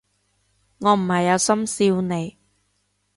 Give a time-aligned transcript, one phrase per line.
[0.79, 2.35] 我唔係有心笑你